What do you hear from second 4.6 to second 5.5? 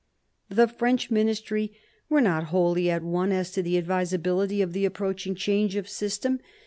the approaching